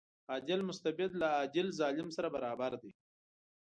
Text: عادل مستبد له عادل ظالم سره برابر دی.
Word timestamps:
عادل 0.31 0.59
مستبد 0.69 1.11
له 1.21 1.27
عادل 1.37 1.67
ظالم 1.79 2.07
سره 2.15 2.27
برابر 2.35 2.71
دی. 2.81 2.91